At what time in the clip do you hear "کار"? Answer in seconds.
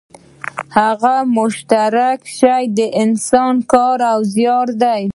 3.71-3.99